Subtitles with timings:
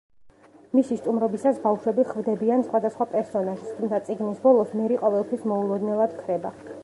[0.77, 6.59] მისი სტუმრობისას ბავშვები ხვდებიან სხვადასხვა პერსონაჟს, თუმცა წიგნის ბოლოს მერი ყოველთვის მოულოდნელად ქრება.